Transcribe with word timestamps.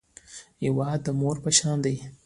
هېواد 0.63 0.99
د 1.05 1.07
مور 1.19 1.35
په 1.43 1.49
شان 1.57 1.77
دی 1.85 1.95